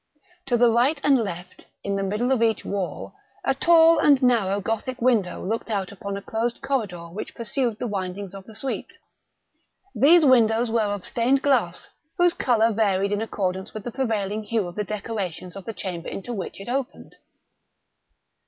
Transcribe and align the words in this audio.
To 0.47 0.57
the 0.57 0.71
right 0.71 0.99
and 1.03 1.15
left, 1.19 1.67
in 1.83 1.95
the 1.95 2.01
middle 2.01 2.31
of 2.31 2.41
each 2.41 2.65
wall, 2.65 3.13
a 3.45 3.53
tall 3.53 3.99
and 3.99 4.19
narrow 4.23 4.59
Gothic 4.59 4.99
window 4.99 5.45
looked 5.45 5.69
out 5.69 5.91
upon 5.91 6.17
a 6.17 6.23
closed 6.23 6.59
corridor 6.63 7.09
which 7.09 7.35
pursued 7.35 7.77
the 7.77 7.85
windings 7.85 8.33
of 8.33 8.45
the 8.45 8.55
suite. 8.55 8.97
These 9.93 10.25
windows 10.25 10.71
were 10.71 10.81
of 10.91 11.05
stained 11.05 11.43
glass 11.43 11.91
whose 12.17 12.33
color 12.33 12.71
varied 12.71 13.11
in 13.11 13.21
accordance 13.21 13.75
with 13.75 13.83
the 13.83 13.91
prevailing 13.91 14.41
hue 14.45 14.65
of 14.67 14.73
the 14.73 14.83
decorations 14.83 15.55
of 15.55 15.65
the 15.65 15.71
chamber 15.73 16.07
into 16.09 16.33
which 16.33 16.59
it 16.59 16.67
opened. 16.67 17.17